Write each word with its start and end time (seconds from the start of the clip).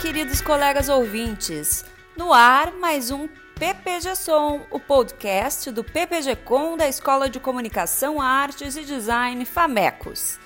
queridos 0.00 0.40
colegas 0.40 0.88
ouvintes. 0.88 1.84
No 2.16 2.32
ar, 2.32 2.72
mais 2.72 3.10
um 3.10 3.28
PPG 3.58 4.16
Som, 4.16 4.62
o 4.70 4.80
podcast 4.80 5.70
do 5.70 5.84
PPG 5.84 6.36
Com 6.36 6.74
da 6.74 6.88
Escola 6.88 7.28
de 7.28 7.38
Comunicação, 7.38 8.18
Artes 8.18 8.76
e 8.76 8.82
Design 8.82 9.44
FAMECOS. 9.44 10.38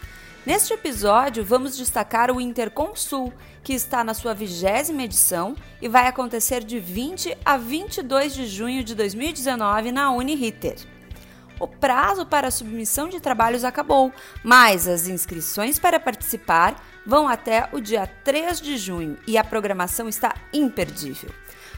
Neste 0.44 0.74
episódio, 0.74 1.44
vamos 1.44 1.76
destacar 1.76 2.32
o 2.32 2.40
Intercom 2.40 2.96
Sul, 2.96 3.32
que 3.62 3.72
está 3.72 4.02
na 4.02 4.12
sua 4.12 4.34
vigésima 4.34 5.04
edição 5.04 5.54
e 5.80 5.88
vai 5.88 6.08
acontecer 6.08 6.64
de 6.64 6.80
20 6.80 7.38
a 7.44 7.56
22 7.56 8.34
de 8.34 8.46
junho 8.48 8.82
de 8.82 8.92
2019 8.96 9.92
na 9.92 10.10
Uniriter. 10.10 10.93
O 11.58 11.68
prazo 11.68 12.26
para 12.26 12.48
a 12.48 12.50
submissão 12.50 13.08
de 13.08 13.20
trabalhos 13.20 13.62
acabou, 13.62 14.12
mas 14.42 14.88
as 14.88 15.06
inscrições 15.06 15.78
para 15.78 16.00
participar 16.00 16.74
vão 17.06 17.28
até 17.28 17.68
o 17.72 17.80
dia 17.80 18.06
3 18.24 18.60
de 18.60 18.76
junho 18.76 19.16
e 19.26 19.38
a 19.38 19.44
programação 19.44 20.08
está 20.08 20.34
imperdível. 20.52 21.30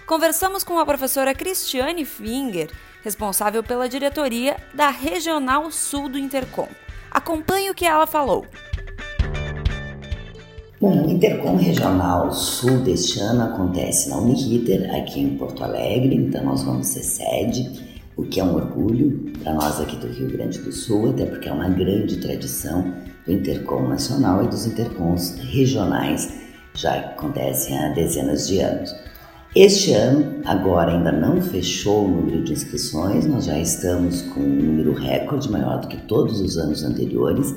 Conversamos 0.06 0.64
com 0.64 0.78
a 0.78 0.86
professora 0.86 1.34
Cristiane 1.34 2.04
Finger, 2.04 2.70
responsável 3.02 3.62
pela 3.62 3.88
diretoria 3.88 4.56
da 4.72 4.88
Regional 4.88 5.70
Sul 5.70 6.08
do 6.08 6.18
Intercom. 6.18 6.68
Acompanhe 7.10 7.70
o 7.70 7.74
que 7.74 7.84
ela 7.84 8.06
falou. 8.06 8.46
Bom, 10.80 11.06
o 11.06 11.10
Intercom 11.10 11.56
Regional 11.56 12.32
Sul 12.32 12.78
deste 12.80 13.18
ano 13.18 13.44
acontece 13.44 14.08
na 14.08 14.18
Uniriter, 14.18 14.94
aqui 14.94 15.20
em 15.20 15.36
Porto 15.36 15.64
Alegre, 15.64 16.14
então 16.14 16.44
nós 16.44 16.62
vamos 16.62 16.86
ser 16.88 17.02
sede, 17.02 17.95
o 18.16 18.24
que 18.24 18.40
é 18.40 18.44
um 18.44 18.54
orgulho 18.54 19.30
para 19.42 19.52
nós 19.52 19.78
aqui 19.78 19.96
do 19.96 20.06
Rio 20.06 20.30
Grande 20.30 20.58
do 20.58 20.72
Sul, 20.72 21.10
até 21.10 21.26
porque 21.26 21.48
é 21.48 21.52
uma 21.52 21.68
grande 21.68 22.16
tradição 22.16 22.94
do 23.26 23.32
Intercom 23.32 23.88
Nacional 23.88 24.42
e 24.42 24.48
dos 24.48 24.66
Intercoms 24.66 25.36
regionais, 25.52 26.32
já 26.74 26.98
que 26.98 27.08
acontecem 27.10 27.76
há 27.78 27.90
dezenas 27.90 28.48
de 28.48 28.60
anos. 28.60 28.94
Este 29.54 29.92
ano, 29.92 30.40
agora 30.44 30.92
ainda 30.92 31.12
não 31.12 31.40
fechou 31.40 32.06
o 32.06 32.08
número 32.08 32.42
de 32.42 32.52
inscrições, 32.52 33.26
nós 33.26 33.44
já 33.44 33.58
estamos 33.58 34.22
com 34.22 34.40
um 34.40 34.62
número 34.62 34.92
recorde 34.94 35.50
maior 35.50 35.80
do 35.80 35.88
que 35.88 35.96
todos 36.02 36.40
os 36.40 36.56
anos 36.56 36.82
anteriores, 36.82 37.54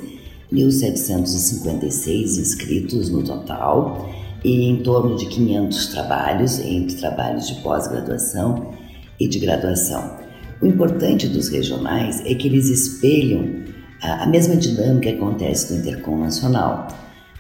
1.756 0.52 2.40
inscritos 2.40 3.10
no 3.10 3.24
total 3.24 4.10
e 4.44 4.64
em 4.70 4.82
torno 4.82 5.16
de 5.16 5.26
500 5.26 5.88
trabalhos, 5.88 6.60
entre 6.60 6.96
trabalhos 6.98 7.48
de 7.48 7.56
pós-graduação 7.62 8.74
e 9.20 9.28
de 9.28 9.40
graduação. 9.40 10.29
O 10.62 10.66
importante 10.66 11.28
dos 11.28 11.48
regionais 11.48 12.22
é 12.26 12.36
que 12.36 12.48
eles 12.48 12.70
espelham 12.70 13.64
a, 14.02 14.26
mesma 14.26 14.58
dinâmica 14.58 15.10
que 15.10 15.16
acontece 15.16 15.74
no 15.74 15.80
Intercom 15.80 16.18
Nacional. 16.18 16.88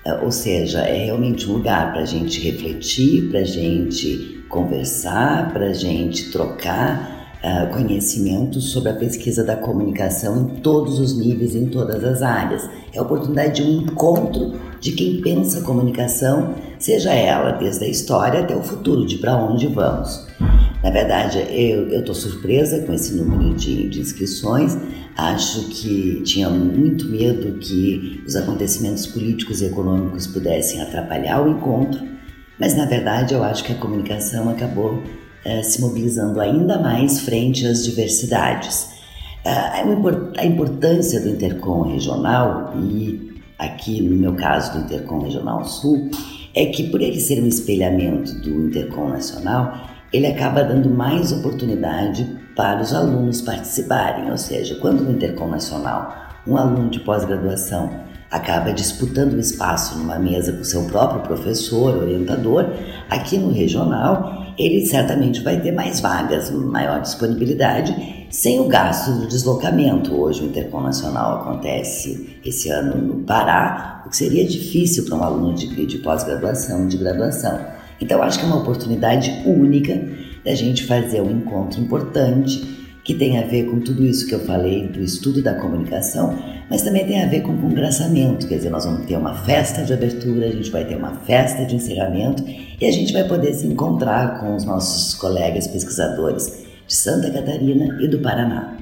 Ah, 0.05 0.21
ou 0.23 0.31
seja, 0.31 0.79
é 0.79 1.05
realmente 1.05 1.49
um 1.49 1.53
lugar 1.53 1.91
para 1.91 2.01
a 2.01 2.05
gente 2.05 2.39
refletir, 2.39 3.29
para 3.29 3.41
a 3.41 3.43
gente 3.43 4.41
conversar, 4.47 5.51
para 5.51 5.67
a 5.67 5.73
gente 5.73 6.31
trocar 6.31 7.37
uh, 7.43 7.73
conhecimento 7.73 8.61
sobre 8.61 8.89
a 8.89 8.95
pesquisa 8.95 9.43
da 9.43 9.57
comunicação 9.57 10.41
em 10.41 10.61
todos 10.61 10.97
os 10.97 11.17
níveis, 11.17 11.55
em 11.55 11.65
todas 11.65 12.01
as 12.03 12.21
áreas. 12.21 12.69
É 12.93 12.99
a 12.99 13.01
oportunidade 13.01 13.61
de 13.61 13.69
um 13.69 13.81
encontro 13.81 14.53
de 14.79 14.93
quem 14.93 15.21
pensa 15.21 15.59
a 15.59 15.63
comunicação, 15.63 16.55
seja 16.79 17.13
ela 17.13 17.51
desde 17.51 17.83
a 17.83 17.87
história 17.89 18.39
até 18.39 18.55
o 18.55 18.63
futuro, 18.63 19.05
de 19.05 19.17
para 19.17 19.35
onde 19.35 19.67
vamos. 19.67 20.25
Na 20.83 20.89
verdade, 20.91 21.39
eu 21.49 21.99
estou 21.99 22.15
surpresa 22.15 22.79
com 22.83 22.93
esse 22.93 23.13
número 23.13 23.53
de, 23.53 23.89
de 23.89 23.99
inscrições. 23.99 24.77
Acho 25.17 25.67
que 25.69 26.21
tinha 26.23 26.49
muito 26.49 27.09
medo 27.09 27.59
que 27.59 28.23
os 28.25 28.35
acontecimentos 28.35 29.05
políticos 29.05 29.61
e 29.61 29.65
econômicos 29.65 30.25
pudessem 30.27 30.81
atrapalhar 30.81 31.41
o 31.41 31.49
encontro, 31.49 31.99
mas 32.57 32.77
na 32.77 32.85
verdade 32.85 33.33
eu 33.33 33.43
acho 33.43 33.63
que 33.63 33.73
a 33.73 33.75
comunicação 33.75 34.49
acabou 34.49 35.03
eh, 35.43 35.63
se 35.63 35.81
mobilizando 35.81 36.39
ainda 36.39 36.79
mais 36.79 37.19
frente 37.21 37.65
às 37.65 37.83
diversidades. 37.83 38.89
Uh, 39.45 40.35
a 40.37 40.45
importância 40.45 41.19
do 41.21 41.29
Intercom 41.29 41.81
regional, 41.81 42.73
e 42.77 43.33
aqui 43.57 44.01
no 44.01 44.15
meu 44.15 44.35
caso 44.35 44.73
do 44.73 44.85
Intercom 44.85 45.19
Regional 45.19 45.63
Sul, 45.65 46.09
é 46.53 46.65
que 46.65 46.89
por 46.89 47.01
ele 47.01 47.19
ser 47.19 47.41
um 47.41 47.47
espelhamento 47.47 48.33
do 48.41 48.67
Intercom 48.67 49.09
Nacional, 49.09 49.88
ele 50.11 50.27
acaba 50.27 50.63
dando 50.63 50.89
mais 50.89 51.31
oportunidade 51.31 52.27
para 52.55 52.81
os 52.81 52.93
alunos 52.93 53.41
participarem, 53.41 54.29
ou 54.31 54.37
seja, 54.37 54.75
quando 54.75 55.03
no 55.03 55.11
Intercom 55.11 55.47
Nacional 55.47 56.13
um 56.47 56.57
aluno 56.57 56.89
de 56.89 56.99
pós-graduação 56.99 57.89
acaba 58.29 58.71
disputando 58.71 59.33
um 59.33 59.39
espaço 59.39 59.97
numa 59.97 60.19
mesa 60.19 60.53
com 60.53 60.63
seu 60.63 60.83
próprio 60.85 61.21
professor, 61.21 61.97
orientador, 61.97 62.65
aqui 63.09 63.37
no 63.37 63.51
regional 63.51 64.39
ele 64.57 64.85
certamente 64.85 65.41
vai 65.41 65.61
ter 65.61 65.71
mais 65.71 66.01
vagas, 66.01 66.51
maior 66.51 67.01
disponibilidade, 67.01 68.27
sem 68.29 68.59
o 68.59 68.67
gasto 68.67 69.11
do 69.11 69.25
deslocamento. 69.25 70.13
Hoje 70.13 70.41
o 70.41 70.47
Intercom 70.47 70.81
Nacional 70.81 71.41
acontece 71.41 72.37
esse 72.43 72.69
ano 72.69 72.97
no 73.01 73.23
Pará, 73.23 74.03
o 74.05 74.09
que 74.09 74.17
seria 74.17 74.45
difícil 74.45 75.05
para 75.05 75.15
um 75.15 75.23
aluno 75.23 75.53
de, 75.53 75.85
de 75.85 75.97
pós-graduação, 75.99 76.87
de 76.87 76.97
graduação. 76.97 77.78
Então, 78.01 78.21
acho 78.23 78.39
que 78.39 78.45
é 78.45 78.47
uma 78.47 78.57
oportunidade 78.57 79.29
única 79.45 79.99
da 80.43 80.55
gente 80.55 80.85
fazer 80.85 81.21
um 81.21 81.31
encontro 81.31 81.81
importante 81.81 82.79
que 83.03 83.15
tem 83.15 83.39
a 83.39 83.47
ver 83.47 83.65
com 83.65 83.79
tudo 83.79 84.05
isso 84.05 84.27
que 84.27 84.35
eu 84.35 84.39
falei 84.41 84.87
do 84.87 85.01
estudo 85.01 85.41
da 85.41 85.55
comunicação, 85.55 86.37
mas 86.69 86.83
também 86.83 87.07
tem 87.07 87.23
a 87.23 87.27
ver 87.27 87.41
com 87.41 87.57
congraçamento, 87.57 88.47
quer 88.47 88.57
dizer, 88.57 88.69
nós 88.69 88.85
vamos 88.85 89.07
ter 89.07 89.17
uma 89.17 89.33
festa 89.33 89.83
de 89.83 89.91
abertura, 89.91 90.45
a 90.45 90.51
gente 90.51 90.69
vai 90.69 90.85
ter 90.85 90.95
uma 90.95 91.15
festa 91.21 91.65
de 91.65 91.75
encerramento 91.75 92.43
e 92.47 92.85
a 92.85 92.91
gente 92.91 93.11
vai 93.11 93.23
poder 93.23 93.53
se 93.53 93.65
encontrar 93.65 94.39
com 94.39 94.55
os 94.55 94.63
nossos 94.63 95.15
colegas 95.15 95.65
pesquisadores 95.65 96.67
de 96.85 96.93
Santa 96.93 97.31
Catarina 97.31 97.97
e 97.99 98.07
do 98.07 98.19
Paraná. 98.19 98.77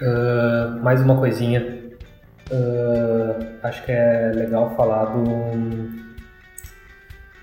Uh, 0.00 0.82
mais 0.84 1.00
uma 1.00 1.16
coisinha, 1.16 1.66
uh, 2.50 3.44
acho 3.64 3.84
que 3.84 3.90
é 3.90 4.30
legal 4.34 4.74
falar 4.76 5.06
do 5.06 6.11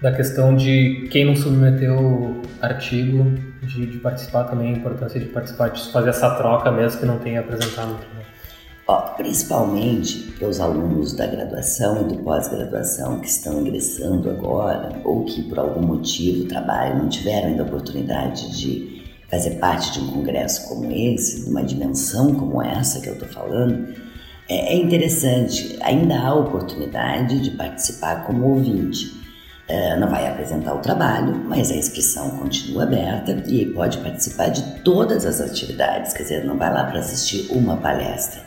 da 0.01 0.11
questão 0.11 0.55
de 0.55 1.07
quem 1.11 1.25
não 1.25 1.35
submeteu 1.35 2.41
artigo, 2.61 3.25
de, 3.61 3.85
de, 3.85 3.97
participar 3.97 4.45
também, 4.45 4.73
a 4.73 4.77
importância 4.77 5.19
de 5.19 5.25
participar, 5.27 5.69
de 5.69 5.91
fazer 5.91 6.09
essa 6.09 6.29
troca 6.35 6.71
mesmo 6.71 6.99
que 6.99 7.05
não 7.05 7.19
tenha 7.19 7.41
apresentado. 7.41 7.97
Ó, 8.87 9.01
principalmente 9.15 10.31
para 10.31 10.47
os 10.47 10.59
alunos 10.59 11.13
da 11.13 11.27
graduação 11.27 12.01
e 12.01 12.03
do 12.05 12.23
pós-graduação 12.23 13.19
que 13.19 13.27
estão 13.27 13.61
ingressando 13.61 14.31
agora 14.31 14.99
ou 15.03 15.25
que 15.25 15.43
por 15.43 15.59
algum 15.59 15.85
motivo 15.85 16.45
trabalham, 16.45 16.97
não 16.97 17.09
tiveram 17.09 17.49
ainda 17.49 17.61
a 17.61 17.65
oportunidade 17.67 18.57
de 18.57 19.03
fazer 19.29 19.59
parte 19.59 19.91
de 19.93 19.99
um 19.99 20.07
congresso 20.07 20.67
como 20.67 20.91
esse, 20.91 21.43
de 21.43 21.51
uma 21.51 21.61
dimensão 21.61 22.33
como 22.33 22.63
essa 22.63 22.99
que 22.99 23.09
eu 23.09 23.13
estou 23.13 23.27
falando, 23.27 23.93
é, 24.49 24.73
é 24.73 24.75
interessante, 24.75 25.77
ainda 25.81 26.19
há 26.19 26.33
oportunidade 26.33 27.39
de 27.39 27.51
participar 27.51 28.25
como 28.25 28.47
ouvinte. 28.47 29.18
É, 29.69 29.95
não 29.99 30.09
vai 30.09 30.27
apresentar 30.27 30.73
o 30.73 30.79
trabalho, 30.79 31.45
mas 31.47 31.69
a 31.69 31.75
inscrição 31.75 32.31
continua 32.31 32.83
aberta 32.83 33.43
e 33.47 33.67
pode 33.67 33.99
participar 33.99 34.49
de 34.49 34.63
todas 34.81 35.27
as 35.27 35.39
atividades, 35.39 36.11
quer 36.11 36.23
dizer, 36.23 36.43
não 36.43 36.57
vai 36.57 36.73
lá 36.73 36.85
para 36.85 36.99
assistir 36.99 37.51
uma 37.51 37.77
palestra. 37.77 38.41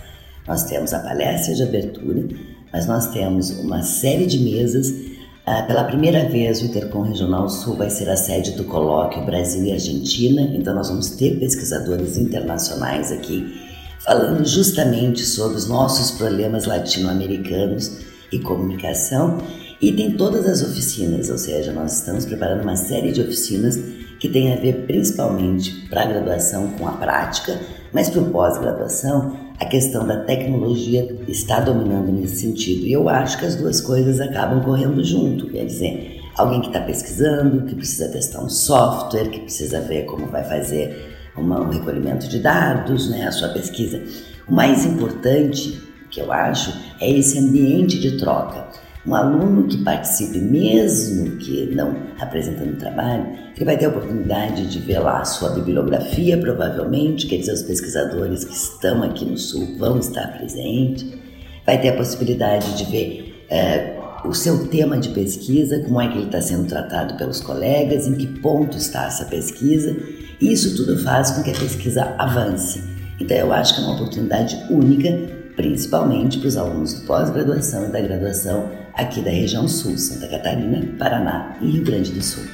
Nós 0.49 0.65
temos 0.65 0.93
a 0.93 0.99
palestra 0.99 1.55
de 1.55 1.63
abertura, 1.63 2.27
mas 2.73 2.87
nós 2.87 3.07
temos 3.13 3.51
uma 3.51 3.83
série 3.83 4.27
de 4.27 4.41
mesas. 4.41 4.89
Uh, 4.89 5.67
pela 5.69 5.85
primeira 5.85 6.29
vez, 6.29 6.61
o 6.61 6.65
Intercom 6.65 7.03
Regional 7.03 7.49
Sul 7.49 7.77
vai 7.77 7.89
ser 7.89 8.11
a 8.11 8.17
sede 8.17 8.53
do 8.53 8.65
colóquio 8.65 9.25
Brasil 9.25 9.65
e 9.65 9.73
Argentina, 9.73 10.43
então 10.43 10.75
nós 10.75 10.89
vamos 10.89 11.11
ter 11.11 11.39
pesquisadores 11.39 12.19
internacionais 12.19 13.13
aqui 13.13 13.63
falando 14.01 14.45
justamente 14.45 15.25
sobre 15.25 15.57
os 15.57 15.69
nossos 15.69 16.11
problemas 16.11 16.65
latino-americanos 16.65 17.99
e 18.33 18.41
comunicação 18.41 19.39
e 19.83 19.91
tem 19.91 20.13
todas 20.13 20.47
as 20.47 20.63
oficinas, 20.63 21.29
ou 21.29 21.37
seja, 21.37 21.73
nós 21.73 21.99
estamos 21.99 22.25
preparando 22.25 22.63
uma 22.63 22.77
série 22.77 23.11
de 23.11 23.21
oficinas 23.21 23.77
que 24.21 24.29
tem 24.29 24.53
a 24.53 24.57
ver 24.57 24.87
principalmente 24.87 25.89
para 25.91 26.05
a 26.05 26.07
graduação 26.07 26.69
com 26.79 26.87
a 26.87 26.93
prática, 26.93 27.61
mas 27.93 28.09
para 28.09 28.23
o 28.23 28.31
pós-graduação 28.31 29.37
a 29.59 29.67
questão 29.67 30.07
da 30.07 30.21
tecnologia 30.21 31.19
está 31.27 31.59
dominando 31.59 32.13
nesse 32.13 32.37
sentido. 32.37 32.87
E 32.87 32.93
eu 32.93 33.09
acho 33.09 33.37
que 33.37 33.45
as 33.45 33.57
duas 33.57 33.81
coisas 33.81 34.21
acabam 34.21 34.63
correndo 34.63 35.03
junto, 35.03 35.49
quer 35.49 35.65
dizer, 35.65 36.21
alguém 36.37 36.61
que 36.61 36.69
está 36.69 36.81
pesquisando, 36.81 37.67
que 37.67 37.75
precisa 37.75 38.09
testar 38.09 38.41
um 38.41 38.49
software, 38.49 39.31
que 39.31 39.41
precisa 39.41 39.81
ver 39.81 40.05
como 40.05 40.27
vai 40.27 40.45
fazer 40.45 41.13
uma, 41.37 41.61
um 41.61 41.71
recolhimento 41.71 42.29
de 42.29 42.39
dados, 42.39 43.11
né, 43.11 43.27
a 43.27 43.33
sua 43.33 43.49
pesquisa. 43.49 44.01
O 44.49 44.53
mais 44.55 44.87
importante, 44.87 45.81
que 46.09 46.21
eu 46.21 46.31
acho, 46.31 46.73
é 47.01 47.11
esse 47.11 47.37
ambiente 47.37 47.99
de 47.99 48.17
troca 48.17 48.92
um 49.07 49.15
aluno 49.15 49.67
que 49.67 49.79
participe, 49.79 50.39
mesmo 50.39 51.37
que 51.37 51.75
não 51.75 51.97
apresentando 52.21 52.79
trabalho, 52.79 53.27
ele 53.57 53.65
vai 53.65 53.77
ter 53.77 53.87
a 53.87 53.89
oportunidade 53.89 54.69
de 54.69 54.79
ver 54.79 55.01
lá 55.01 55.21
a 55.21 55.25
sua 55.25 55.51
bibliografia, 55.51 56.39
provavelmente, 56.39 57.27
quer 57.27 57.39
dizer, 57.39 57.53
os 57.53 57.63
pesquisadores 57.63 58.45
que 58.45 58.55
estão 58.55 59.03
aqui 59.03 59.25
no 59.25 59.37
Sul 59.37 59.77
vão 59.77 59.99
estar 59.99 60.29
presentes, 60.39 61.05
vai 61.67 61.81
ter 61.81 61.89
a 61.89 61.97
possibilidade 61.97 62.77
de 62.77 62.85
ver 62.85 63.45
é, 63.51 63.99
o 64.25 64.33
seu 64.33 64.69
tema 64.69 64.97
de 64.97 65.09
pesquisa, 65.09 65.81
como 65.81 66.01
é 66.01 66.07
que 66.09 66.19
ele 66.19 66.27
está 66.27 66.41
sendo 66.41 66.69
tratado 66.69 67.17
pelos 67.17 67.41
colegas, 67.41 68.07
em 68.07 68.15
que 68.15 68.27
ponto 68.41 68.77
está 68.77 69.07
essa 69.07 69.25
pesquisa. 69.25 69.97
E 70.41 70.53
isso 70.53 70.77
tudo 70.77 71.03
faz 71.03 71.33
com 71.33 71.43
que 71.43 71.51
a 71.51 71.59
pesquisa 71.59 72.15
avance. 72.19 72.83
Então, 73.21 73.37
eu 73.37 73.53
acho 73.53 73.75
que 73.75 73.81
é 73.81 73.85
uma 73.85 73.95
oportunidade 73.95 74.57
única, 74.71 75.11
principalmente 75.57 76.39
para 76.39 76.49
os 76.49 76.57
alunos 76.57 77.01
de 77.01 77.07
pós-graduação 77.07 77.89
e 77.89 77.93
da 77.93 78.01
graduação 78.01 78.82
aqui 78.95 79.21
da 79.21 79.31
região 79.31 79.67
sul, 79.67 79.97
Santa 79.97 80.29
Catarina, 80.29 80.87
Paraná 80.99 81.57
e 81.61 81.71
Rio 81.71 81.85
Grande 81.85 82.13
do 82.13 82.23
Sul. 82.23 82.45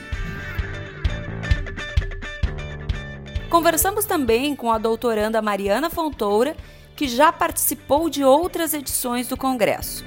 Conversamos 3.51 4.05
também 4.05 4.55
com 4.55 4.71
a 4.71 4.79
doutoranda 4.79 5.41
Mariana 5.41 5.89
Fontoura, 5.89 6.55
que 6.95 7.09
já 7.09 7.33
participou 7.33 8.11
de 8.11 8.23
outras 8.23 8.75
edições 8.75 9.27
do 9.29 9.37
Congresso. 9.37 10.05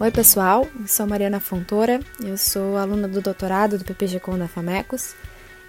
Oi, 0.00 0.10
pessoal, 0.10 0.66
eu 0.80 0.88
sou 0.88 1.06
Mariana 1.06 1.40
Fontoura, 1.40 2.00
eu 2.24 2.36
sou 2.36 2.76
aluna 2.76 3.06
do 3.06 3.20
doutorado 3.20 3.78
do 3.78 3.84
PPG-Com 3.84 4.38
da 4.38 4.48
FAMECOS. 4.48 5.14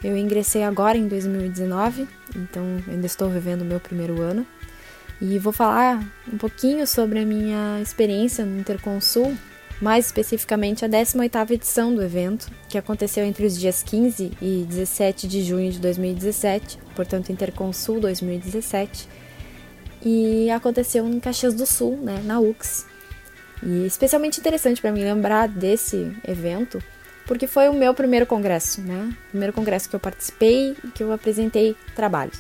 Eu 0.04 0.18
ingressei 0.18 0.64
agora 0.64 0.98
em 0.98 1.08
2019, 1.08 2.08
então 2.36 2.64
ainda 2.88 3.06
estou 3.06 3.30
vivendo 3.30 3.62
o 3.62 3.66
meu 3.66 3.80
primeiro 3.80 4.22
ano. 4.22 4.46
E 5.22 5.40
vou 5.40 5.54
falar 5.54 6.04
um 6.32 6.38
pouquinho 6.38 6.86
sobre 6.86 7.20
a 7.20 7.26
minha 7.26 7.80
experiência 7.82 8.46
no 8.46 8.60
Interconsul, 8.60 9.36
mais 9.82 10.08
especificamente 10.08 10.84
a 10.84 10.90
18ª 10.90 11.52
edição 11.52 11.94
do 11.94 12.02
evento, 12.02 12.52
que 12.68 12.78
aconteceu 12.78 13.26
entre 13.26 13.46
os 13.46 13.58
dias 13.58 13.82
15 13.82 14.32
e 14.42 14.66
17 14.68 15.28
de 15.28 15.44
junho 15.44 15.72
de 15.72 15.80
2017, 15.80 16.80
portanto 16.96 17.32
Interconsul 17.32 18.00
2017, 18.00 19.08
e 20.04 20.50
aconteceu 20.52 21.08
em 21.08 21.20
Caxias 21.20 21.54
do 21.54 21.66
Sul, 21.66 21.98
né, 21.98 22.22
na 22.26 22.40
UX. 22.40 22.86
E 23.64 23.86
especialmente 23.86 24.40
interessante 24.40 24.82
para 24.82 24.92
mim 24.92 25.04
lembrar 25.04 25.48
desse 25.48 26.12
evento, 26.28 26.84
porque 27.26 27.48
foi 27.48 27.70
o 27.70 27.74
meu 27.74 27.94
primeiro 27.94 28.26
congresso, 28.26 28.82
né? 28.82 29.12
Primeiro 29.30 29.54
congresso 29.54 29.90
que 29.90 29.96
eu 29.96 30.00
participei 30.00 30.76
e 30.84 30.88
que 30.90 31.02
eu 31.02 31.12
apresentei 31.12 31.76
trabalhos. 31.96 32.40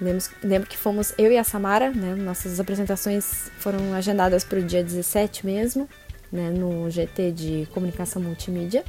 Lembro, 0.00 0.24
lembro 0.42 0.68
que 0.68 0.76
fomos 0.76 1.12
eu 1.18 1.32
e 1.32 1.36
a 1.36 1.42
Samara, 1.42 1.90
né? 1.90 2.14
Nossas 2.14 2.60
apresentações 2.60 3.50
foram 3.58 3.92
agendadas 3.94 4.44
para 4.44 4.58
o 4.58 4.62
dia 4.62 4.82
17 4.82 5.44
mesmo, 5.44 5.88
né, 6.30 6.50
no 6.50 6.88
GT 6.88 7.32
de 7.32 7.68
Comunicação 7.72 8.22
Multimídia. 8.22 8.84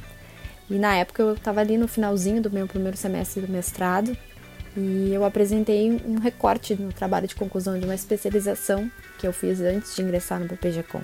E 0.68 0.78
na 0.78 0.94
época 0.96 1.22
eu 1.22 1.34
estava 1.34 1.60
ali 1.60 1.76
no 1.76 1.88
finalzinho 1.88 2.40
do 2.40 2.50
meu 2.50 2.66
primeiro 2.68 2.96
semestre 2.96 3.40
do 3.40 3.50
mestrado 3.50 4.16
e 4.76 5.12
eu 5.12 5.24
apresentei 5.24 5.90
um 6.06 6.18
recorte 6.20 6.76
no 6.76 6.92
trabalho 6.92 7.26
de 7.26 7.34
conclusão 7.34 7.76
de 7.76 7.84
uma 7.84 7.94
especialização 7.94 8.88
que 9.18 9.26
eu 9.26 9.32
fiz 9.32 9.60
antes 9.60 9.96
de 9.96 10.02
ingressar 10.02 10.38
no 10.38 10.46
PPG-Com. 10.46 11.02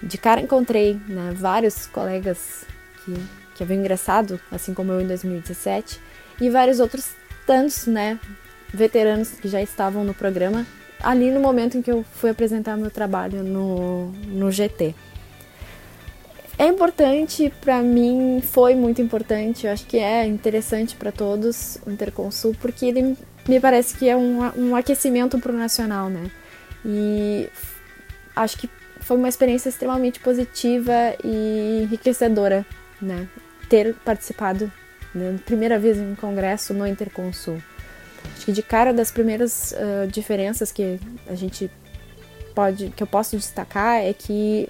De 0.00 0.16
cara 0.16 0.40
encontrei 0.40 0.94
né, 1.08 1.32
vários 1.34 1.86
colegas 1.86 2.64
que, 3.04 3.14
que 3.56 3.64
haviam 3.64 3.80
ingressado, 3.80 4.40
assim 4.50 4.72
como 4.74 4.92
eu 4.92 5.00
em 5.00 5.08
2017, 5.08 6.00
e 6.40 6.48
vários 6.48 6.78
outros 6.78 7.10
tantos 7.44 7.86
né, 7.86 8.18
veteranos 8.72 9.30
que 9.30 9.48
já 9.48 9.60
estavam 9.60 10.04
no 10.04 10.14
programa 10.14 10.66
ali 11.02 11.30
no 11.30 11.40
momento 11.40 11.76
em 11.76 11.82
que 11.82 11.90
eu 11.90 12.04
fui 12.14 12.30
apresentar 12.30 12.76
meu 12.76 12.90
trabalho 12.90 13.42
no, 13.42 14.12
no 14.28 14.50
GT. 14.50 14.94
É 16.58 16.66
importante 16.66 17.52
para 17.60 17.82
mim, 17.82 18.40
foi 18.40 18.74
muito 18.74 19.02
importante, 19.02 19.66
eu 19.66 19.72
acho 19.72 19.84
que 19.86 19.98
é 19.98 20.24
interessante 20.26 20.94
para 20.94 21.10
todos 21.10 21.78
o 21.84 21.90
Interconsul, 21.90 22.54
porque 22.60 22.86
ele 22.86 23.16
me 23.48 23.58
parece 23.58 23.96
que 23.96 24.08
é 24.08 24.16
um, 24.16 24.38
um 24.56 24.76
aquecimento 24.76 25.38
para 25.40 25.50
o 25.50 25.56
nacional, 25.56 26.08
né? 26.08 26.30
E 26.84 27.48
acho 28.36 28.58
que 28.58 28.70
foi 29.00 29.16
uma 29.16 29.28
experiência 29.28 29.68
extremamente 29.68 30.20
positiva 30.20 30.92
e 31.24 31.82
enriquecedora, 31.84 32.64
né? 33.00 33.26
Ter 33.68 33.94
participado, 34.04 34.70
né, 35.12 35.36
primeira 35.44 35.78
vez 35.78 35.98
em 35.98 36.12
um 36.12 36.14
congresso 36.14 36.72
no 36.72 36.86
Interconsul. 36.86 37.60
Acho 38.36 38.46
que 38.46 38.52
de 38.52 38.62
cara 38.62 38.92
das 38.92 39.10
primeiras 39.10 39.72
uh, 39.72 40.06
diferenças 40.08 40.72
que 40.72 40.98
a 41.26 41.34
gente 41.34 41.70
pode, 42.54 42.90
que 42.90 43.02
eu 43.02 43.06
posso 43.06 43.36
destacar 43.36 44.02
é 44.02 44.12
que 44.12 44.68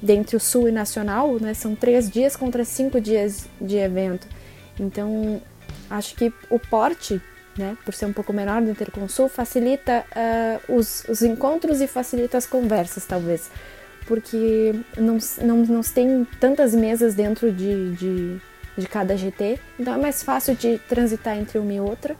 dentre 0.00 0.36
o 0.36 0.40
Sul 0.40 0.68
e 0.68 0.72
Nacional, 0.72 1.38
né, 1.40 1.54
são 1.54 1.74
três 1.74 2.10
dias 2.10 2.36
contra 2.36 2.64
cinco 2.64 3.00
dias 3.00 3.48
de 3.60 3.76
evento. 3.76 4.26
Então, 4.78 5.40
acho 5.88 6.14
que 6.14 6.32
o 6.50 6.58
porte, 6.58 7.20
né, 7.56 7.76
por 7.84 7.94
ser 7.94 8.06
um 8.06 8.12
pouco 8.12 8.32
menor 8.32 8.60
do 8.60 8.70
Interconsul, 8.70 9.28
facilita 9.28 10.04
uh, 10.10 10.76
os, 10.76 11.04
os, 11.08 11.22
encontros 11.22 11.80
e 11.80 11.86
facilita 11.86 12.36
as 12.36 12.46
conversas, 12.46 13.06
talvez. 13.06 13.50
Porque 14.06 14.74
não, 14.98 15.16
não, 15.40 15.56
não 15.58 15.80
tem 15.80 16.26
tantas 16.38 16.74
mesas 16.74 17.14
dentro 17.14 17.50
de, 17.50 17.92
de, 17.94 18.40
de 18.76 18.86
cada 18.86 19.16
GT, 19.16 19.58
então 19.80 19.94
é 19.94 19.98
mais 19.98 20.22
fácil 20.22 20.54
de 20.54 20.78
transitar 20.86 21.38
entre 21.38 21.58
uma 21.58 21.72
e 21.72 21.80
outra. 21.80 22.14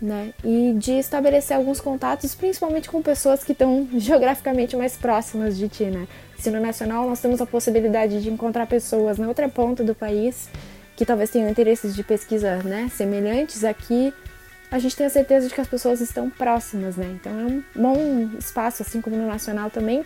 Né? 0.00 0.32
E 0.44 0.74
de 0.78 0.92
estabelecer 0.92 1.56
alguns 1.56 1.80
contatos, 1.80 2.32
principalmente 2.32 2.88
com 2.88 3.02
pessoas 3.02 3.42
que 3.42 3.50
estão 3.50 3.88
geograficamente 3.98 4.76
mais 4.76 4.96
próximas 4.96 5.56
de 5.58 5.68
ti, 5.68 5.84
né? 5.86 6.06
Ensino 6.38 6.60
nacional, 6.60 7.08
nós 7.08 7.20
temos 7.20 7.40
a 7.40 7.46
possibilidade 7.46 8.22
de 8.22 8.30
encontrar 8.30 8.66
pessoas 8.68 9.18
na 9.18 9.26
outra 9.26 9.48
ponta 9.48 9.82
do 9.82 9.96
país 9.96 10.48
que 10.98 11.06
talvez 11.06 11.30
tenham 11.30 11.48
interesses 11.48 11.94
de 11.94 12.02
pesquisa 12.02 12.56
né, 12.64 12.88
semelhantes 12.92 13.62
aqui. 13.62 14.12
A 14.68 14.80
gente 14.80 14.96
tem 14.96 15.06
a 15.06 15.10
certeza 15.10 15.46
de 15.46 15.54
que 15.54 15.60
as 15.60 15.68
pessoas 15.68 16.00
estão 16.00 16.28
próximas, 16.28 16.96
né? 16.96 17.16
Então 17.20 17.32
é 17.32 17.44
um 17.44 17.62
bom 17.74 18.30
espaço, 18.36 18.82
assim 18.82 19.00
como 19.00 19.16
no 19.16 19.26
nacional 19.26 19.70
também, 19.70 20.04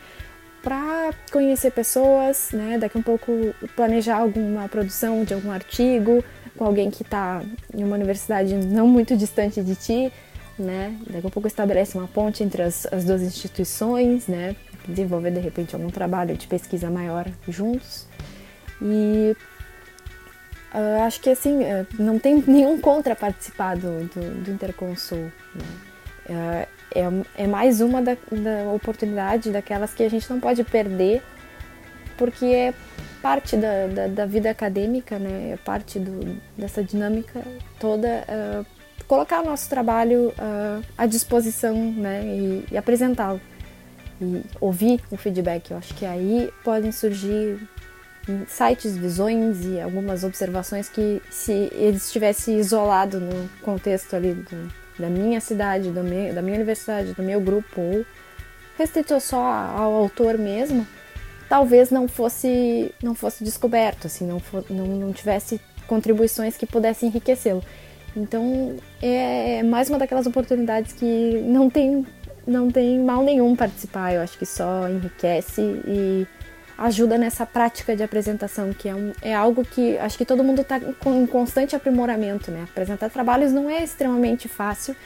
para 0.62 1.10
conhecer 1.32 1.72
pessoas, 1.72 2.50
né? 2.52 2.78
Daqui 2.78 2.98
um 2.98 3.02
pouco 3.02 3.32
planejar 3.74 4.18
alguma 4.18 4.68
produção 4.68 5.24
de 5.24 5.32
algum 5.32 5.50
artigo 5.50 6.22
com 6.62 6.66
alguém 6.68 6.92
que 6.92 7.02
está 7.02 7.42
em 7.74 7.82
uma 7.82 7.96
universidade 7.96 8.54
não 8.54 8.86
muito 8.86 9.16
distante 9.16 9.60
de 9.60 9.74
ti, 9.74 10.12
né? 10.56 10.96
Daqui 11.10 11.26
a 11.26 11.30
pouco 11.30 11.48
estabelece 11.48 11.98
uma 11.98 12.06
ponte 12.06 12.44
entre 12.44 12.62
as, 12.62 12.86
as 12.92 13.04
duas 13.04 13.20
instituições, 13.20 14.28
né? 14.28 14.54
desenvolver 14.86 15.32
de 15.32 15.40
repente 15.40 15.74
algum 15.74 15.90
trabalho 15.90 16.36
de 16.36 16.46
pesquisa 16.46 16.88
maior 16.88 17.26
juntos. 17.48 18.06
E 18.80 19.36
uh, 20.72 21.02
acho 21.02 21.20
que 21.20 21.30
assim, 21.30 21.64
uh, 21.64 21.86
não 21.98 22.16
tem 22.16 22.42
nenhum 22.46 22.80
contra 22.80 23.16
participar 23.16 23.76
do, 23.76 24.04
do, 24.06 24.44
do 24.44 24.50
Interconsul. 24.52 25.32
Né? 25.54 25.64
Uh, 26.30 26.68
é, 26.94 27.44
é 27.44 27.46
mais 27.48 27.80
uma 27.80 28.00
da, 28.00 28.14
da 28.30 28.70
oportunidade 28.72 29.50
daquelas 29.50 29.92
que 29.92 30.04
a 30.04 30.08
gente 30.08 30.30
não 30.30 30.38
pode 30.38 30.62
perder, 30.62 31.22
porque 32.16 32.44
é 32.44 32.74
parte 33.22 33.56
da, 33.56 33.86
da, 33.86 34.06
da 34.08 34.26
vida 34.26 34.50
acadêmica, 34.50 35.18
né? 35.18 35.52
é 35.52 35.56
parte 35.56 35.98
do, 35.98 36.38
dessa 36.58 36.82
dinâmica 36.82 37.40
toda. 37.78 38.26
colocar 39.06 39.42
o 39.42 39.46
nosso 39.46 39.68
trabalho 39.68 40.34
à 40.98 41.06
disposição 41.06 41.74
né? 41.74 42.24
e, 42.24 42.66
e 42.72 42.76
apresentá-lo 42.76 43.40
e 44.20 44.42
ouvir 44.60 45.00
o 45.10 45.16
feedback. 45.16 45.70
Eu 45.70 45.76
acho 45.76 45.94
que 45.94 46.04
aí 46.04 46.50
podem 46.64 46.92
surgir 46.92 47.58
sites, 48.46 48.96
visões 48.96 49.64
e 49.64 49.80
algumas 49.80 50.22
observações 50.22 50.88
que 50.88 51.20
se 51.30 51.52
ele 51.72 51.96
estivesse 51.96 52.52
isolado 52.52 53.18
no 53.18 53.48
contexto 53.62 54.14
ali 54.14 54.34
do, 54.34 54.72
da 54.98 55.08
minha 55.08 55.40
cidade, 55.40 55.90
meu, 55.90 56.32
da 56.32 56.40
minha 56.40 56.54
universidade, 56.54 57.14
do 57.14 57.22
meu 57.22 57.40
grupo 57.40 57.80
ou 57.80 58.06
restrito 58.78 59.20
só 59.20 59.42
ao 59.42 59.92
autor 59.92 60.38
mesmo, 60.38 60.86
talvez 61.52 61.90
não 61.90 62.08
fosse 62.08 62.94
não 63.02 63.14
fosse 63.14 63.44
descoberto, 63.44 64.06
assim, 64.06 64.26
não, 64.26 64.40
for, 64.40 64.64
não, 64.70 64.86
não 64.86 65.12
tivesse 65.12 65.60
contribuições 65.86 66.56
que 66.56 66.64
pudessem 66.64 67.10
enriquecê-lo. 67.10 67.62
Então 68.16 68.76
é 69.02 69.62
mais 69.62 69.90
uma 69.90 69.98
daquelas 69.98 70.26
oportunidades 70.26 70.94
que 70.94 71.42
não 71.44 71.68
tem 71.68 72.06
não 72.46 72.70
tem 72.70 72.98
mal 73.00 73.22
nenhum 73.22 73.54
participar, 73.54 74.14
eu 74.14 74.22
acho 74.22 74.38
que 74.38 74.46
só 74.46 74.88
enriquece 74.88 75.60
e 75.60 76.26
ajuda 76.78 77.18
nessa 77.18 77.44
prática 77.44 77.94
de 77.94 78.02
apresentação, 78.02 78.72
que 78.72 78.88
é, 78.88 78.94
um, 78.94 79.12
é 79.20 79.34
algo 79.34 79.62
que 79.62 79.98
acho 79.98 80.16
que 80.16 80.24
todo 80.24 80.42
mundo 80.42 80.62
está 80.62 80.78
em 80.78 81.26
constante 81.26 81.76
aprimoramento, 81.76 82.50
né? 82.50 82.62
Apresentar 82.64 83.10
trabalhos 83.10 83.52
não 83.52 83.68
é 83.68 83.84
extremamente 83.84 84.48
fácil 84.48 84.96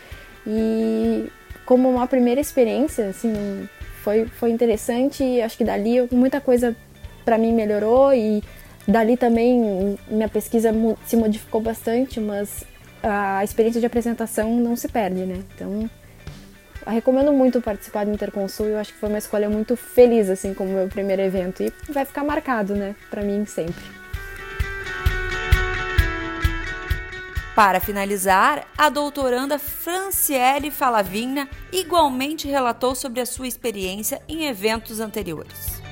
e 0.47 1.29
como 1.65 1.91
uma 1.91 2.07
primeira 2.07 2.41
experiência, 2.41 3.09
assim, 3.09 3.69
foi, 4.07 4.27
foi 4.27 4.51
interessante 4.53 5.41
acho 5.41 5.59
que 5.59 5.65
dali 5.65 6.07
muita 6.13 6.41
coisa 6.41 6.77
para 7.25 7.37
mim 7.37 7.53
melhorou 7.53 8.15
e 8.15 8.41
dali 8.87 9.17
também 9.17 9.99
minha 10.07 10.29
pesquisa 10.29 10.73
se 11.05 11.17
modificou 11.17 11.61
bastante, 11.61 12.21
mas 12.21 12.65
a 13.03 13.43
experiência 13.43 13.81
de 13.81 13.87
apresentação 13.87 14.55
não 14.61 14.77
se 14.77 14.87
perde, 14.87 15.27
né? 15.27 15.43
Então 15.53 15.91
recomendo 16.87 17.33
muito 17.33 17.61
participar 17.61 18.07
do 18.07 18.13
Interconsul. 18.13 18.67
Eu 18.67 18.79
acho 18.79 18.93
que 18.93 19.01
foi 19.01 19.09
uma 19.09 19.19
escolha 19.19 19.51
muito 19.51 19.75
feliz, 19.75 20.31
assim, 20.31 20.55
como 20.55 20.71
meu 20.71 20.87
primeiro 20.87 21.21
evento. 21.21 21.65
E 21.65 21.73
vai 21.89 22.05
ficar 22.05 22.23
marcado, 22.23 22.77
né, 22.77 22.95
para 23.11 23.23
mim 23.23 23.45
sempre. 23.45 23.83
Para 27.57 27.81
finalizar, 27.81 28.67
a 28.77 28.91
doutoranda 28.91 29.59
Franciele 29.59 30.71
Falavina 30.71 31.49
igualmente 31.73 32.47
relatou 32.47 32.95
sobre 32.95 33.19
a 33.19 33.25
sua 33.25 33.49
experiência 33.49 34.21
em 34.29 34.45
eventos 34.45 35.01
anteriores. 35.01 35.83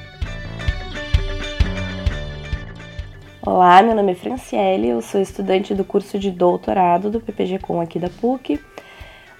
Olá, 3.40 3.82
meu 3.82 3.94
nome 3.94 4.12
é 4.12 4.14
Franciele, 4.14 4.90
eu 4.90 5.00
sou 5.00 5.22
estudante 5.22 5.74
do 5.74 5.86
curso 5.86 6.18
de 6.18 6.30
doutorado 6.30 7.08
do 7.08 7.18
PPG 7.18 7.58
Com 7.60 7.80
aqui 7.80 7.98
da 7.98 8.10
PUC. 8.10 8.56
Uh, 8.56 8.60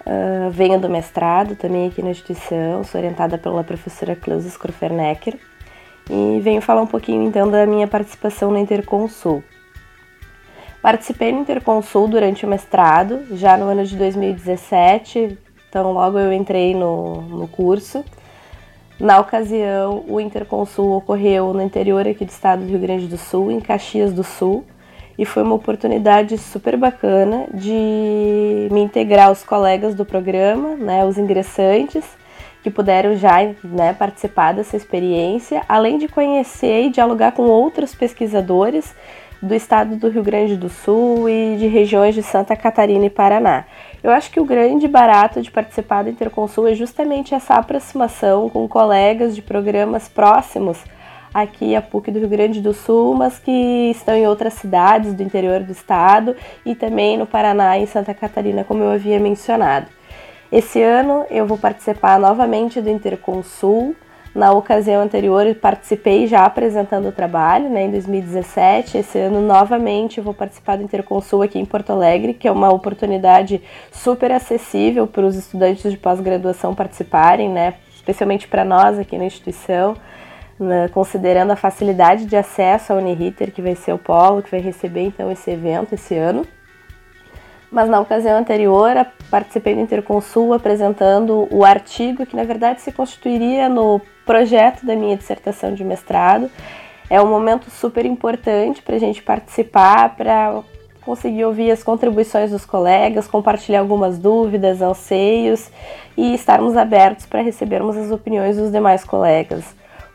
ah, 0.06 0.48
venho 0.50 0.80
do 0.80 0.88
mestrado 0.88 1.56
também 1.56 1.88
aqui 1.88 2.00
na 2.00 2.08
instituição, 2.08 2.82
sou 2.84 2.98
orientada 2.98 3.36
pela 3.36 3.62
professora 3.62 4.16
Cleusa 4.16 4.48
Skorfernecker 4.48 5.38
e 6.08 6.40
venho 6.40 6.62
falar 6.62 6.80
um 6.80 6.86
pouquinho 6.86 7.22
então 7.22 7.50
da 7.50 7.66
minha 7.66 7.86
participação 7.86 8.50
no 8.50 8.56
Interconsul. 8.56 9.44
Participei 10.84 11.32
no 11.32 11.40
Interconsul 11.40 12.06
durante 12.08 12.44
o 12.44 12.48
mestrado, 12.48 13.24
já 13.30 13.56
no 13.56 13.64
ano 13.64 13.86
de 13.86 13.96
2017, 13.96 15.38
então 15.66 15.92
logo 15.92 16.18
eu 16.18 16.30
entrei 16.30 16.74
no, 16.74 17.22
no 17.22 17.48
curso. 17.48 18.04
Na 19.00 19.18
ocasião, 19.18 20.04
o 20.06 20.20
Interconsul 20.20 20.92
ocorreu 20.92 21.54
no 21.54 21.62
interior 21.62 22.06
aqui 22.06 22.26
do 22.26 22.28
estado 22.28 22.66
do 22.66 22.68
Rio 22.68 22.78
Grande 22.78 23.06
do 23.06 23.16
Sul, 23.16 23.50
em 23.50 23.60
Caxias 23.60 24.12
do 24.12 24.22
Sul, 24.22 24.62
e 25.16 25.24
foi 25.24 25.42
uma 25.42 25.54
oportunidade 25.54 26.36
super 26.36 26.76
bacana 26.76 27.46
de 27.54 28.68
me 28.70 28.82
integrar 28.82 29.28
aos 29.28 29.42
colegas 29.42 29.94
do 29.94 30.04
programa, 30.04 30.76
né, 30.76 31.02
os 31.02 31.16
ingressantes, 31.16 32.04
que 32.62 32.70
puderam 32.70 33.16
já 33.16 33.36
né, 33.64 33.94
participar 33.94 34.52
dessa 34.52 34.76
experiência, 34.76 35.62
além 35.66 35.96
de 35.96 36.08
conhecer 36.08 36.82
e 36.82 36.90
dialogar 36.90 37.32
com 37.32 37.44
outros 37.44 37.94
pesquisadores 37.94 38.94
do 39.44 39.54
estado 39.54 39.96
do 39.96 40.08
Rio 40.08 40.22
Grande 40.22 40.56
do 40.56 40.68
Sul 40.68 41.28
e 41.28 41.56
de 41.56 41.66
regiões 41.66 42.14
de 42.14 42.22
Santa 42.22 42.56
Catarina 42.56 43.06
e 43.06 43.10
Paraná. 43.10 43.64
Eu 44.02 44.10
acho 44.10 44.30
que 44.30 44.40
o 44.40 44.44
grande 44.44 44.88
barato 44.88 45.42
de 45.42 45.50
participar 45.50 46.02
do 46.02 46.10
Interconsul 46.10 46.66
é 46.66 46.74
justamente 46.74 47.34
essa 47.34 47.54
aproximação 47.54 48.48
com 48.48 48.66
colegas 48.66 49.34
de 49.34 49.42
programas 49.42 50.08
próximos 50.08 50.78
aqui 51.32 51.74
a 51.74 51.82
PUC 51.82 52.12
do 52.12 52.20
Rio 52.20 52.28
Grande 52.28 52.60
do 52.60 52.72
Sul, 52.72 53.14
mas 53.14 53.38
que 53.40 53.90
estão 53.90 54.14
em 54.14 54.26
outras 54.26 54.54
cidades 54.54 55.12
do 55.12 55.22
interior 55.22 55.60
do 55.60 55.72
estado 55.72 56.36
e 56.64 56.74
também 56.76 57.18
no 57.18 57.26
Paraná 57.26 57.76
e 57.76 57.82
em 57.82 57.86
Santa 57.86 58.14
Catarina, 58.14 58.62
como 58.62 58.84
eu 58.84 58.90
havia 58.90 59.18
mencionado. 59.18 59.86
Esse 60.52 60.80
ano 60.80 61.26
eu 61.30 61.44
vou 61.44 61.58
participar 61.58 62.18
novamente 62.20 62.80
do 62.80 62.88
Interconsul, 62.88 63.96
na 64.34 64.50
ocasião 64.52 65.00
anterior 65.00 65.54
participei 65.54 66.26
já 66.26 66.44
apresentando 66.44 67.08
o 67.08 67.12
trabalho, 67.12 67.70
né, 67.70 67.84
em 67.84 67.90
2017. 67.90 68.98
Esse 68.98 69.18
ano 69.18 69.40
novamente 69.40 70.20
vou 70.20 70.34
participar 70.34 70.76
do 70.76 70.82
Interconsul 70.82 71.42
aqui 71.42 71.58
em 71.58 71.64
Porto 71.64 71.90
Alegre, 71.90 72.34
que 72.34 72.48
é 72.48 72.50
uma 72.50 72.72
oportunidade 72.72 73.62
super 73.92 74.32
acessível 74.32 75.06
para 75.06 75.24
os 75.24 75.36
estudantes 75.36 75.88
de 75.90 75.96
pós-graduação 75.96 76.74
participarem, 76.74 77.48
né, 77.48 77.74
especialmente 77.94 78.48
para 78.48 78.64
nós 78.64 78.98
aqui 78.98 79.16
na 79.16 79.24
instituição, 79.24 79.94
né, 80.58 80.88
considerando 80.88 81.52
a 81.52 81.56
facilidade 81.56 82.26
de 82.26 82.36
acesso 82.36 82.92
à 82.92 82.96
Uniriter, 82.96 83.52
que 83.52 83.62
vai 83.62 83.76
ser 83.76 83.92
o 83.92 83.98
polo 83.98 84.42
que 84.42 84.50
vai 84.50 84.60
receber 84.60 85.02
então 85.02 85.30
esse 85.30 85.50
evento 85.50 85.94
esse 85.94 86.16
ano 86.16 86.44
mas 87.74 87.90
na 87.90 88.00
ocasião 88.00 88.38
anterior 88.38 89.04
participei 89.28 89.74
do 89.74 89.80
Interconsul 89.80 90.54
apresentando 90.54 91.48
o 91.50 91.64
artigo 91.64 92.24
que 92.24 92.36
na 92.36 92.44
verdade 92.44 92.80
se 92.80 92.92
constituiria 92.92 93.68
no 93.68 94.00
projeto 94.24 94.86
da 94.86 94.94
minha 94.94 95.16
dissertação 95.16 95.74
de 95.74 95.82
mestrado. 95.82 96.48
É 97.10 97.20
um 97.20 97.26
momento 97.26 97.68
super 97.70 98.06
importante 98.06 98.80
para 98.80 98.94
a 98.94 98.98
gente 98.98 99.22
participar, 99.22 100.14
para 100.16 100.62
conseguir 101.02 101.44
ouvir 101.44 101.70
as 101.72 101.82
contribuições 101.82 102.52
dos 102.52 102.64
colegas, 102.64 103.26
compartilhar 103.26 103.80
algumas 103.80 104.18
dúvidas, 104.18 104.80
anseios 104.80 105.68
e 106.16 106.32
estarmos 106.32 106.76
abertos 106.76 107.26
para 107.26 107.42
recebermos 107.42 107.96
as 107.96 108.12
opiniões 108.12 108.56
dos 108.56 108.70
demais 108.70 109.02
colegas. 109.04 109.64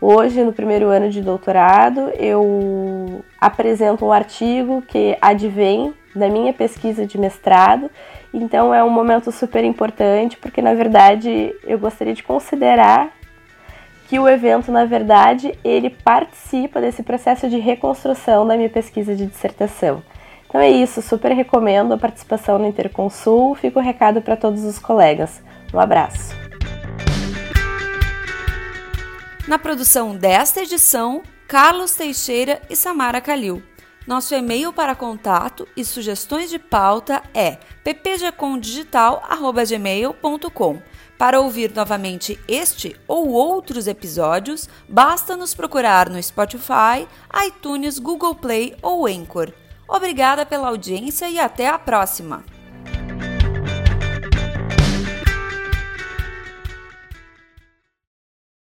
Hoje, 0.01 0.43
no 0.43 0.53
primeiro 0.53 0.87
ano 0.87 1.09
de 1.09 1.21
doutorado, 1.21 2.09
eu 2.17 3.21
apresento 3.39 4.05
um 4.05 4.13
artigo 4.13 4.81
que 4.81 5.17
advém 5.21 5.93
da 6.15 6.29
minha 6.29 6.53
pesquisa 6.53 7.05
de 7.05 7.17
mestrado. 7.17 7.91
Então 8.33 8.73
é 8.73 8.83
um 8.83 8.89
momento 8.89 9.31
super 9.31 9.63
importante 9.63 10.37
porque 10.37 10.61
na 10.61 10.73
verdade 10.73 11.53
eu 11.63 11.77
gostaria 11.77 12.13
de 12.13 12.23
considerar 12.23 13.11
que 14.07 14.17
o 14.17 14.27
evento, 14.27 14.71
na 14.71 14.85
verdade, 14.85 15.53
ele 15.63 15.89
participa 15.89 16.81
desse 16.81 17.03
processo 17.03 17.47
de 17.47 17.59
reconstrução 17.59 18.47
da 18.47 18.57
minha 18.57 18.69
pesquisa 18.69 19.15
de 19.15 19.27
dissertação. 19.27 20.01
Então 20.47 20.59
é 20.59 20.69
isso, 20.69 20.99
super 20.99 21.31
recomendo 21.31 21.93
a 21.93 21.97
participação 21.97 22.57
no 22.57 22.65
Interconsul. 22.65 23.53
Fica 23.53 23.77
o 23.77 23.83
recado 23.83 24.19
para 24.19 24.35
todos 24.35 24.63
os 24.63 24.79
colegas. 24.79 25.43
Um 25.71 25.79
abraço. 25.79 26.48
Na 29.49 29.57
produção 29.57 30.15
desta 30.15 30.61
edição, 30.61 31.21
Carlos 31.47 31.95
Teixeira 31.95 32.61
e 32.69 32.75
Samara 32.75 33.19
Calil. 33.19 33.63
Nosso 34.05 34.35
e-mail 34.35 34.71
para 34.71 34.93
contato 34.93 35.67
e 35.75 35.83
sugestões 35.83 36.51
de 36.51 36.59
pauta 36.59 37.23
é 37.33 37.57
ppgcondigital.gmail.com. 37.83 40.81
Para 41.17 41.41
ouvir 41.41 41.73
novamente 41.73 42.39
este 42.47 42.95
ou 43.07 43.29
outros 43.29 43.87
episódios, 43.87 44.69
basta 44.87 45.35
nos 45.35 45.55
procurar 45.55 46.11
no 46.11 46.21
Spotify, 46.21 47.07
iTunes, 47.47 47.97
Google 47.97 48.35
Play 48.35 48.77
ou 48.83 49.07
Anchor. 49.07 49.51
Obrigada 49.87 50.45
pela 50.45 50.67
audiência 50.67 51.27
e 51.27 51.39
até 51.39 51.67
a 51.67 51.79
próxima! 51.79 52.45